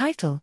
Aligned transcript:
Title 0.00 0.40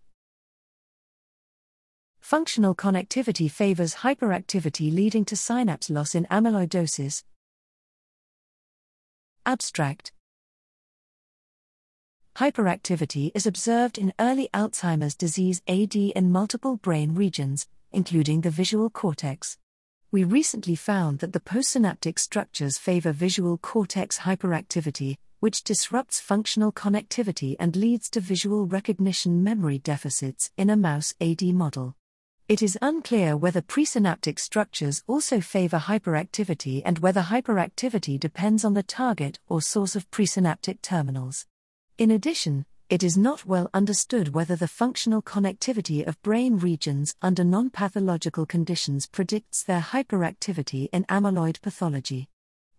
Functional 2.19 2.75
connectivity 2.75 3.49
favors 3.49 3.95
hyperactivity 4.05 4.93
leading 4.93 5.25
to 5.25 5.35
synapse 5.35 5.89
loss 5.89 6.13
in 6.13 6.27
amyloidosis. 6.29 7.23
Abstract 9.47 10.11
Hyperactivity 12.35 13.31
is 13.33 13.47
observed 13.47 13.97
in 13.97 14.13
early 14.19 14.47
Alzheimer's 14.53 15.15
disease 15.15 15.63
AD 15.67 15.95
in 15.95 16.31
multiple 16.31 16.77
brain 16.77 17.15
regions, 17.15 17.67
including 17.91 18.41
the 18.41 18.51
visual 18.51 18.91
cortex. 18.91 19.57
We 20.09 20.23
recently 20.23 20.75
found 20.75 21.19
that 21.19 21.33
the 21.33 21.41
postsynaptic 21.41 22.17
structures 22.17 22.77
favor 22.77 23.11
visual 23.11 23.57
cortex 23.57 24.19
hyperactivity, 24.19 25.17
which 25.41 25.65
disrupts 25.65 26.21
functional 26.21 26.71
connectivity 26.71 27.57
and 27.59 27.75
leads 27.75 28.09
to 28.11 28.21
visual 28.21 28.65
recognition 28.65 29.43
memory 29.43 29.79
deficits 29.79 30.49
in 30.55 30.69
a 30.69 30.77
mouse 30.77 31.13
AD 31.19 31.41
model. 31.53 31.93
It 32.47 32.61
is 32.61 32.77
unclear 32.81 33.35
whether 33.35 33.61
presynaptic 33.61 34.39
structures 34.39 35.03
also 35.07 35.41
favor 35.41 35.77
hyperactivity 35.77 36.83
and 36.85 36.99
whether 36.99 37.23
hyperactivity 37.23 38.17
depends 38.17 38.63
on 38.63 38.75
the 38.75 38.83
target 38.83 39.39
or 39.49 39.61
source 39.61 39.97
of 39.97 40.09
presynaptic 40.09 40.81
terminals. 40.81 41.45
In 41.97 42.11
addition, 42.11 42.65
it 42.89 43.03
is 43.03 43.17
not 43.17 43.45
well 43.45 43.69
understood 43.73 44.33
whether 44.33 44.55
the 44.55 44.67
functional 44.67 45.21
connectivity 45.21 46.07
of 46.07 46.21
brain 46.21 46.57
regions 46.57 47.13
under 47.21 47.43
non 47.43 47.69
pathological 47.69 48.45
conditions 48.45 49.05
predicts 49.07 49.61
their 49.61 49.81
hyperactivity 49.81 50.87
in 50.93 51.03
amyloid 51.05 51.61
pathology. 51.61 52.29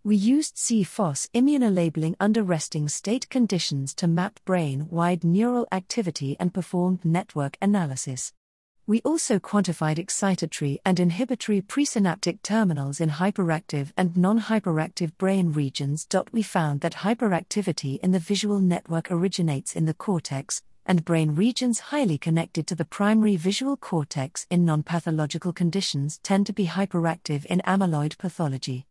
We 0.03 0.17
used 0.17 0.57
c-Fos 0.57 1.29
immunolabeling 1.34 2.15
under 2.19 2.43
resting 2.43 2.89
state 2.89 3.29
conditions 3.29 3.95
to 3.97 4.07
map 4.07 4.41
brain 4.47 4.87
wide 4.89 5.25
neural 5.25 5.69
activity 5.71 6.37
and 6.41 6.55
performed 6.55 7.05
network 7.05 7.59
analysis. 7.61 8.33
We 8.88 9.02
also 9.02 9.38
quantified 9.38 9.98
excitatory 9.98 10.78
and 10.83 10.98
inhibitory 10.98 11.61
presynaptic 11.61 12.41
terminals 12.42 13.03
in 13.03 13.11
hyperactive 13.11 13.92
and 13.98 14.17
non 14.17 14.41
hyperactive 14.41 15.12
brain 15.19 15.53
regions. 15.53 16.06
We 16.33 16.41
found 16.42 16.80
that 16.80 17.05
hyperactivity 17.05 17.98
in 17.98 18.12
the 18.12 18.19
visual 18.19 18.61
network 18.61 19.11
originates 19.11 19.77
in 19.77 19.84
the 19.84 19.92
cortex, 19.92 20.62
and 20.86 21.05
brain 21.05 21.34
regions 21.34 21.80
highly 21.92 22.17
connected 22.17 22.67
to 22.69 22.75
the 22.75 22.86
primary 22.86 23.36
visual 23.36 23.77
cortex 23.77 24.47
in 24.48 24.64
non 24.64 24.83
pathological 24.83 25.52
conditions 25.52 26.19
tend 26.23 26.47
to 26.47 26.55
be 26.55 26.69
hyperactive 26.69 27.45
in 27.45 27.61
amyloid 27.67 28.17
pathology. 28.17 28.88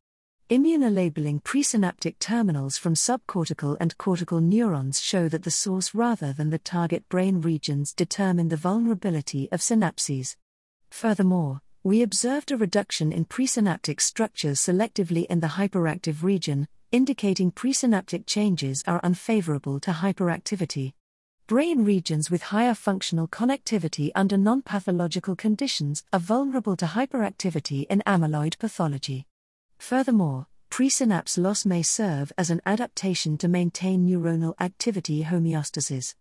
Immunolabeling 0.49 1.43
presynaptic 1.43 2.19
terminals 2.19 2.77
from 2.77 2.93
subcortical 2.93 3.75
and 3.81 3.97
cortical 3.97 4.39
neurons 4.39 5.01
show 5.01 5.27
that 5.27 5.43
the 5.43 5.51
source 5.51 5.93
rather 5.93 6.31
than 6.31 6.51
the 6.51 6.57
target 6.57 7.09
brain 7.09 7.41
regions 7.41 7.93
determine 7.93 8.47
the 8.47 8.55
vulnerability 8.55 9.49
of 9.51 9.59
synapses. 9.59 10.37
Furthermore, 10.89 11.59
we 11.83 12.01
observed 12.01 12.49
a 12.49 12.55
reduction 12.55 13.11
in 13.11 13.25
presynaptic 13.25 13.99
structures 13.99 14.61
selectively 14.61 15.25
in 15.25 15.41
the 15.41 15.47
hyperactive 15.59 16.23
region, 16.23 16.69
indicating 16.93 17.51
presynaptic 17.51 18.25
changes 18.25 18.85
are 18.87 19.01
unfavorable 19.03 19.81
to 19.81 19.91
hyperactivity. 19.91 20.93
Brain 21.47 21.83
regions 21.83 22.31
with 22.31 22.43
higher 22.43 22.73
functional 22.73 23.27
connectivity 23.27 24.11
under 24.15 24.37
non 24.37 24.61
pathological 24.61 25.35
conditions 25.35 26.05
are 26.13 26.19
vulnerable 26.19 26.77
to 26.77 26.85
hyperactivity 26.85 27.85
in 27.89 28.01
amyloid 28.07 28.57
pathology. 28.59 29.26
Furthermore, 29.79 30.47
presynapse 30.69 31.37
loss 31.37 31.65
may 31.65 31.81
serve 31.81 32.31
as 32.37 32.49
an 32.49 32.61
adaptation 32.65 33.37
to 33.37 33.47
maintain 33.47 34.05
neuronal 34.05 34.53
activity 34.59 35.23
homeostasis. 35.23 36.13